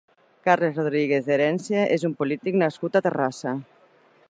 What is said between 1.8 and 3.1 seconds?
és un polític nascut a